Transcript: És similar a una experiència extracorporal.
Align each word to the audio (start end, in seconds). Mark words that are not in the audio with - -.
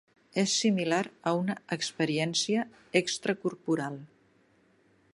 És 0.43 0.53
similar 0.61 1.01
a 1.31 1.33
una 1.41 1.57
experiència 1.77 2.65
extracorporal. 3.03 4.03